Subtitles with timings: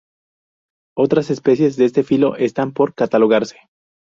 [0.97, 3.59] Otras especies de este filo están por catalogarse.